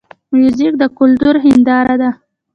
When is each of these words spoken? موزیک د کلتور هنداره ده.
موزیک 0.37 0.73
د 0.81 0.83
کلتور 0.97 1.35
هنداره 1.45 1.95
ده. 2.01 2.09